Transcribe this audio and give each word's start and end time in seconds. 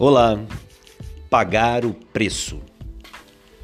Olá, 0.00 0.38
pagar 1.28 1.84
o 1.84 1.92
preço. 1.92 2.60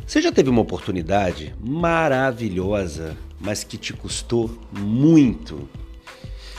Você 0.05 0.21
já 0.21 0.33
teve 0.33 0.51
uma 0.51 0.63
oportunidade 0.63 1.55
maravilhosa, 1.61 3.17
mas 3.39 3.63
que 3.63 3.79
te 3.79 3.93
custou 3.93 4.51
muito? 4.77 5.69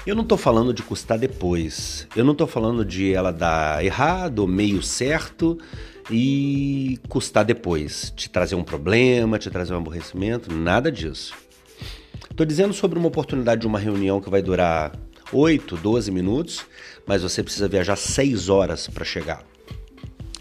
Eu 0.08 0.16
não 0.16 0.24
estou 0.24 0.38
falando 0.38 0.74
de 0.74 0.82
custar 0.82 1.20
depois. 1.20 2.08
Eu 2.16 2.24
não 2.24 2.32
estou 2.32 2.48
falando 2.48 2.86
de 2.86 3.14
ela 3.14 3.34
dar 3.34 3.84
errado 3.84 4.48
meio 4.48 4.82
certo 4.82 5.58
e 6.10 6.98
custar 7.10 7.44
depois, 7.44 8.14
te 8.16 8.30
trazer 8.30 8.56
um 8.56 8.64
problema, 8.64 9.38
te 9.38 9.50
trazer 9.50 9.74
um 9.74 9.80
aborrecimento, 9.80 10.56
nada 10.56 10.90
disso. 10.90 11.34
Estou 12.32 12.46
dizendo 12.46 12.74
sobre 12.74 12.98
uma 12.98 13.10
oportunidade 13.10 13.60
de 13.60 13.68
uma 13.68 13.78
reunião 13.78 14.22
que 14.22 14.30
vai 14.30 14.42
durar 14.42 14.94
8, 15.34 15.76
12 15.76 16.12
minutos, 16.12 16.66
mas 17.06 17.24
você 17.24 17.44
precisa 17.44 17.68
viajar 17.68 17.98
6 17.98 18.48
horas 18.48 18.88
para 18.88 19.04
chegar. 19.04 19.44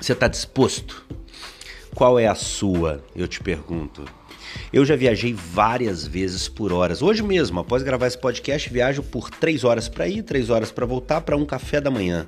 Você 0.04 0.12
está 0.12 0.28
disposto? 0.28 1.02
Qual 1.94 2.18
é 2.18 2.26
a 2.26 2.34
sua? 2.34 3.02
Eu 3.16 3.26
te 3.26 3.40
pergunto. 3.40 4.04
Eu 4.70 4.84
já 4.84 4.94
viajei 4.94 5.32
várias 5.32 6.06
vezes 6.06 6.46
por 6.46 6.74
horas. 6.74 7.00
Hoje 7.00 7.22
mesmo, 7.22 7.60
após 7.60 7.82
gravar 7.82 8.06
esse 8.06 8.18
podcast, 8.18 8.68
viajo 8.68 9.02
por 9.02 9.30
três 9.30 9.64
horas 9.64 9.88
para 9.88 10.06
ir, 10.06 10.22
três 10.22 10.50
horas 10.50 10.70
para 10.70 10.84
voltar 10.84 11.22
para 11.22 11.38
um 11.38 11.46
café 11.46 11.80
da 11.80 11.90
manhã. 11.90 12.26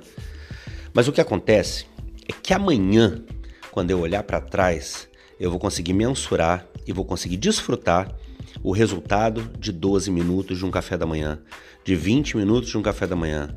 Mas 0.91 1.07
o 1.07 1.11
que 1.11 1.21
acontece 1.21 1.85
é 2.27 2.33
que 2.33 2.51
amanhã, 2.51 3.23
quando 3.69 3.91
eu 3.91 3.99
olhar 3.99 4.23
para 4.23 4.41
trás, 4.41 5.07
eu 5.39 5.51
vou 5.51 5.59
conseguir 5.59 5.93
mensurar 5.93 6.65
e 6.87 6.91
vou 6.91 7.05
conseguir 7.05 7.37
desfrutar 7.37 8.11
o 8.63 8.71
resultado 8.71 9.51
de 9.59 9.71
12 9.71 10.09
minutos 10.09 10.57
de 10.57 10.65
um 10.65 10.71
café 10.71 10.97
da 10.97 11.05
manhã, 11.05 11.39
de 11.85 11.95
20 11.95 12.37
minutos 12.37 12.71
de 12.71 12.77
um 12.79 12.81
café 12.81 13.05
da 13.05 13.15
manhã, 13.15 13.55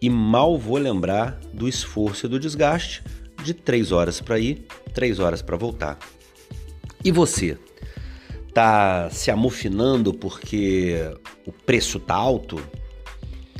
e 0.00 0.10
mal 0.10 0.58
vou 0.58 0.78
lembrar 0.78 1.40
do 1.52 1.68
esforço 1.68 2.26
e 2.26 2.28
do 2.28 2.38
desgaste 2.38 3.02
de 3.42 3.54
três 3.54 3.92
horas 3.92 4.20
para 4.20 4.38
ir, 4.38 4.66
três 4.92 5.18
horas 5.18 5.42
para 5.42 5.56
voltar. 5.56 5.98
E 7.04 7.12
você? 7.12 7.58
Tá 8.52 9.08
se 9.10 9.30
amofinando 9.30 10.12
porque 10.12 10.96
o 11.46 11.52
preço 11.52 12.00
tá 12.00 12.14
alto? 12.14 12.60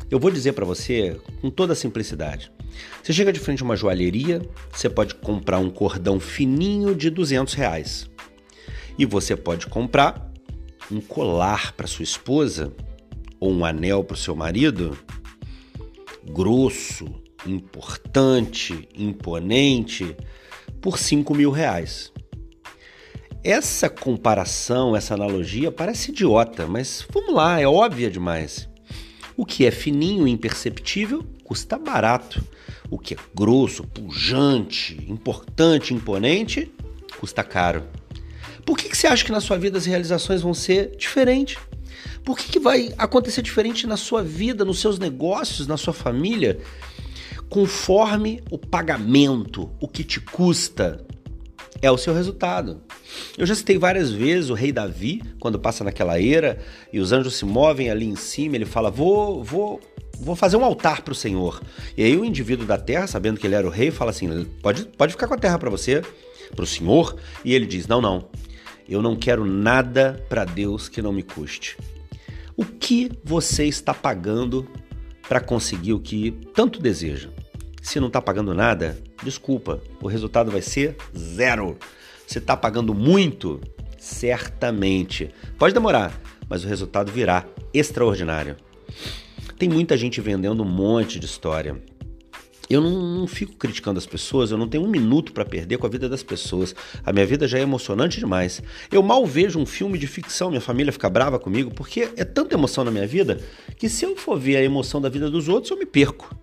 Eu 0.09 0.19
vou 0.19 0.31
dizer 0.31 0.53
para 0.53 0.65
você 0.65 1.19
com 1.41 1.49
toda 1.49 1.73
a 1.73 1.75
simplicidade. 1.75 2.51
Você 3.01 3.13
chega 3.13 3.31
de 3.31 3.39
frente 3.39 3.61
a 3.61 3.65
uma 3.65 3.75
joalheria, 3.75 4.41
você 4.71 4.89
pode 4.89 5.15
comprar 5.15 5.59
um 5.59 5.69
cordão 5.69 6.19
fininho 6.19 6.93
de 6.95 7.09
200 7.09 7.53
reais. 7.53 8.09
E 8.97 9.05
você 9.05 9.35
pode 9.35 9.67
comprar 9.67 10.31
um 10.91 10.99
colar 10.99 11.73
para 11.73 11.87
sua 11.87 12.03
esposa 12.03 12.73
ou 13.39 13.51
um 13.51 13.65
anel 13.65 14.03
para 14.03 14.15
o 14.15 14.17
seu 14.17 14.35
marido 14.35 14.97
grosso, 16.29 17.05
importante, 17.45 18.87
imponente, 18.95 20.15
por 20.81 20.97
5 20.97 21.33
mil 21.33 21.51
reais. 21.51 22.11
Essa 23.43 23.89
comparação, 23.89 24.95
essa 24.95 25.13
analogia 25.13 25.71
parece 25.71 26.11
idiota, 26.11 26.67
mas 26.67 27.05
vamos 27.11 27.33
lá, 27.33 27.59
é 27.59 27.67
óbvia 27.67 28.09
demais. 28.09 28.67
O 29.35 29.45
que 29.45 29.65
é 29.65 29.71
fininho 29.71 30.27
e 30.27 30.31
imperceptível 30.31 31.23
custa 31.43 31.77
barato. 31.77 32.43
O 32.89 32.97
que 32.97 33.13
é 33.13 33.17
grosso, 33.33 33.83
pujante, 33.83 34.97
importante, 35.07 35.93
imponente, 35.93 36.71
custa 37.19 37.43
caro. 37.43 37.83
Por 38.65 38.77
que, 38.77 38.89
que 38.89 38.97
você 38.97 39.07
acha 39.07 39.23
que 39.23 39.31
na 39.31 39.39
sua 39.39 39.57
vida 39.57 39.77
as 39.77 39.85
realizações 39.85 40.41
vão 40.41 40.53
ser 40.53 40.95
diferentes? 40.97 41.57
Por 42.27 42.37
que, 42.37 42.51
que 42.51 42.59
vai 42.59 42.93
acontecer 42.97 43.41
diferente 43.41 43.87
na 43.87 43.95
sua 43.95 44.21
vida, 44.21 44.65
nos 44.65 44.81
seus 44.81 44.99
negócios, 44.99 45.65
na 45.65 45.77
sua 45.77 45.93
família? 45.93 46.59
Conforme 47.47 48.43
o 48.51 48.57
pagamento, 48.57 49.71
o 49.79 49.87
que 49.87 50.03
te 50.03 50.19
custa, 50.19 51.05
é 51.81 51.89
o 51.89 51.97
seu 51.97 52.13
resultado. 52.13 52.81
Eu 53.37 53.45
já 53.45 53.55
citei 53.55 53.77
várias 53.77 54.11
vezes 54.11 54.49
o 54.49 54.55
rei 54.55 54.73
Davi, 54.73 55.23
quando 55.39 55.57
passa 55.57 55.85
naquela 55.85 56.21
era 56.21 56.59
e 56.91 56.99
os 56.99 57.13
anjos 57.13 57.35
se 57.35 57.45
movem 57.45 57.89
ali 57.89 58.05
em 58.05 58.17
cima, 58.17 58.57
ele 58.57 58.65
fala: 58.65 58.91
Vou, 58.91 59.41
vou, 59.41 59.79
vou 60.19 60.35
fazer 60.35 60.57
um 60.57 60.65
altar 60.65 61.03
para 61.03 61.13
o 61.13 61.15
Senhor. 61.15 61.61
E 61.95 62.03
aí 62.03 62.17
o 62.17 62.25
indivíduo 62.25 62.67
da 62.67 62.77
terra, 62.77 63.07
sabendo 63.07 63.39
que 63.39 63.47
ele 63.47 63.55
era 63.55 63.65
o 63.65 63.71
rei, 63.71 63.89
fala 63.89 64.11
assim: 64.11 64.43
Pode, 64.61 64.83
pode 64.83 65.13
ficar 65.13 65.29
com 65.29 65.33
a 65.33 65.39
terra 65.39 65.57
para 65.57 65.69
você, 65.69 66.01
para 66.53 66.63
o 66.63 66.67
Senhor. 66.67 67.15
E 67.45 67.53
ele 67.53 67.65
diz: 67.65 67.87
Não, 67.87 68.01
não, 68.01 68.27
eu 68.89 69.01
não 69.01 69.15
quero 69.15 69.45
nada 69.45 70.21
para 70.27 70.43
Deus 70.43 70.89
que 70.89 71.01
não 71.01 71.13
me 71.13 71.23
custe. 71.23 71.77
O 72.57 72.65
que 72.65 73.11
você 73.23 73.65
está 73.65 73.93
pagando 73.93 74.67
para 75.29 75.39
conseguir 75.39 75.93
o 75.93 75.99
que 75.99 76.31
tanto 76.55 76.81
deseja? 76.81 77.29
Se 77.83 77.99
não 77.99 78.07
está 78.07 78.19
pagando 78.19 78.51
nada, 78.51 78.97
desculpa, 79.23 79.79
o 80.01 80.07
resultado 80.07 80.49
vai 80.49 80.63
ser 80.63 80.97
zero. 81.15 81.77
Se 82.25 82.39
está 82.39 82.57
pagando 82.57 82.95
muito, 82.95 83.61
certamente. 83.99 85.29
Pode 85.59 85.75
demorar, 85.75 86.19
mas 86.49 86.63
o 86.63 86.67
resultado 86.67 87.11
virá 87.11 87.45
extraordinário. 87.71 88.57
Tem 89.59 89.69
muita 89.69 89.95
gente 89.95 90.19
vendendo 90.19 90.63
um 90.63 90.67
monte 90.67 91.19
de 91.19 91.27
história. 91.27 91.79
Eu 92.69 92.81
não, 92.81 93.19
não, 93.19 93.27
fico 93.27 93.53
criticando 93.53 93.97
as 93.97 94.05
pessoas, 94.05 94.51
eu 94.51 94.57
não 94.57 94.67
tenho 94.67 94.83
um 94.83 94.89
minuto 94.89 95.31
para 95.31 95.45
perder 95.45 95.77
com 95.77 95.85
a 95.85 95.89
vida 95.89 96.09
das 96.09 96.21
pessoas. 96.21 96.75
A 97.05 97.13
minha 97.13 97.25
vida 97.25 97.47
já 97.47 97.57
é 97.57 97.61
emocionante 97.61 98.19
demais. 98.19 98.61
Eu 98.91 99.01
mal 99.01 99.25
vejo 99.25 99.57
um 99.57 99.65
filme 99.65 99.97
de 99.97 100.05
ficção, 100.05 100.49
minha 100.49 100.61
família 100.61 100.91
fica 100.91 101.09
brava 101.09 101.39
comigo, 101.39 101.71
porque 101.73 102.09
é 102.17 102.25
tanta 102.25 102.55
emoção 102.55 102.83
na 102.83 102.91
minha 102.91 103.07
vida 103.07 103.39
que 103.77 103.87
se 103.87 104.05
eu 104.05 104.15
for 104.17 104.37
ver 104.37 104.57
a 104.57 104.63
emoção 104.63 104.99
da 104.99 105.07
vida 105.07 105.29
dos 105.29 105.47
outros, 105.47 105.71
eu 105.71 105.77
me 105.77 105.85
perco. 105.85 106.35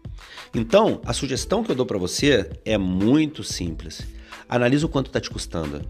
Então, 0.55 1.01
a 1.05 1.13
sugestão 1.13 1.63
que 1.63 1.71
eu 1.71 1.75
dou 1.75 1.85
para 1.85 1.99
você 1.99 2.49
é 2.65 2.79
muito 2.79 3.43
simples. 3.43 4.03
Analise 4.49 4.85
o 4.85 4.89
quanto 4.89 5.09
está 5.09 5.21
te 5.21 5.29
custando. 5.29 5.83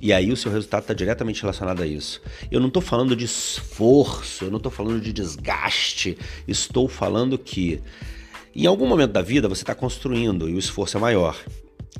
E 0.00 0.12
aí 0.12 0.30
o 0.30 0.36
seu 0.36 0.52
resultado 0.52 0.82
está 0.82 0.92
diretamente 0.92 1.40
relacionado 1.40 1.82
a 1.82 1.86
isso. 1.86 2.20
Eu 2.50 2.60
não 2.60 2.68
estou 2.68 2.82
falando 2.82 3.16
de 3.16 3.24
esforço, 3.24 4.44
eu 4.44 4.50
não 4.50 4.58
estou 4.58 4.70
falando 4.70 5.00
de 5.00 5.12
desgaste, 5.12 6.18
estou 6.46 6.88
falando 6.88 7.38
que 7.38 7.80
em 8.62 8.66
algum 8.66 8.86
momento 8.86 9.12
da 9.12 9.22
vida 9.22 9.48
você 9.48 9.62
está 9.62 9.74
construindo 9.74 10.48
e 10.48 10.54
o 10.54 10.58
esforço 10.58 10.96
é 10.96 11.00
maior. 11.00 11.36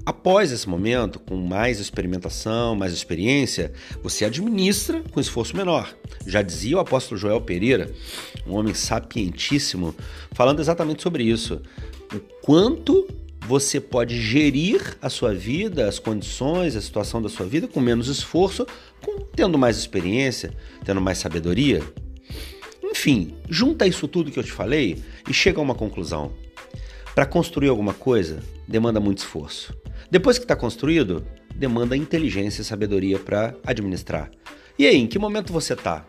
Após 0.07 0.53
esse 0.53 0.69
momento, 0.69 1.19
com 1.19 1.37
mais 1.37 1.81
experimentação, 1.81 2.77
mais 2.77 2.93
experiência, 2.93 3.73
você 4.03 4.25
administra 4.25 5.03
com 5.11 5.19
esforço 5.19 5.57
menor. 5.57 5.97
Já 6.27 6.43
dizia 6.43 6.77
o 6.77 6.81
apóstolo 6.81 7.19
Joel 7.19 7.41
Pereira, 7.41 7.91
um 8.47 8.55
homem 8.55 8.75
sapientíssimo, 8.75 9.95
falando 10.33 10.61
exatamente 10.61 11.03
sobre 11.03 11.25
isso. 11.25 11.63
O 12.15 12.21
quanto 12.43 13.09
você 13.47 13.81
pode 13.81 14.21
gerir 14.21 14.97
a 15.01 15.09
sua 15.09 15.35
vida, 15.35 15.89
as 15.89 15.99
condições, 15.99 16.77
a 16.77 16.81
situação 16.81 17.23
da 17.23 17.29
sua 17.29 17.47
vida 17.47 17.67
com 17.67 17.81
menos 17.81 18.09
esforço, 18.09 18.67
com, 19.01 19.21
tendo 19.35 19.57
mais 19.57 19.79
experiência, 19.79 20.53
tendo 20.85 21.01
mais 21.01 21.19
sabedoria. 21.19 21.83
Enfim, 22.83 23.35
junta 23.49 23.87
isso 23.87 24.07
tudo 24.07 24.31
que 24.31 24.39
eu 24.39 24.45
te 24.45 24.53
falei 24.53 25.03
e 25.29 25.33
chega 25.33 25.59
a 25.59 25.63
uma 25.63 25.75
conclusão. 25.75 26.33
Para 27.15 27.27
construir 27.27 27.69
alguma 27.69 27.95
coisa, 27.95 28.43
demanda 28.67 28.99
muito 28.99 29.19
esforço. 29.19 29.73
Depois 30.11 30.37
que 30.37 30.45
está 30.45 30.57
construído, 30.57 31.25
demanda 31.55 31.97
inteligência 31.97 32.61
e 32.61 32.65
sabedoria 32.65 33.21
para 33.21 33.55
administrar. 33.65 34.33
E 34.77 34.85
aí, 34.85 34.97
em 34.97 35.07
que 35.07 35.17
momento 35.19 35.53
você 35.53 35.75
está? 35.75 36.05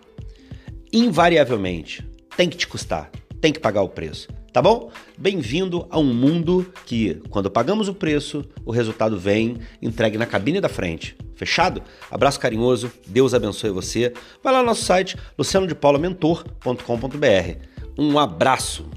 Invariavelmente, 0.92 2.04
tem 2.36 2.50
que 2.50 2.58
te 2.58 2.68
custar, 2.68 3.12
tem 3.40 3.54
que 3.54 3.60
pagar 3.60 3.84
o 3.84 3.90
preço. 3.90 4.30
Tá 4.52 4.64
bom? 4.64 4.90
Bem-vindo 5.16 5.86
a 5.92 6.00
um 6.00 6.12
mundo 6.12 6.74
que, 6.88 7.22
quando 7.30 7.52
pagamos 7.52 7.88
o 7.88 7.94
preço, 7.94 8.44
o 8.66 8.72
resultado 8.72 9.20
vem 9.20 9.60
entregue 9.82 10.18
na 10.18 10.26
cabine 10.26 10.60
da 10.60 10.70
frente. 10.70 11.16
Fechado? 11.36 11.84
Abraço 12.10 12.40
carinhoso, 12.40 12.92
Deus 13.06 13.36
abençoe 13.36 13.70
você. 13.70 14.12
Vai 14.42 14.54
lá 14.54 14.62
no 14.62 14.68
nosso 14.68 14.86
site 14.86 15.18
lucianodepaulamentor.com.br. 15.38 17.60
Um 17.96 18.18
abraço! 18.18 18.90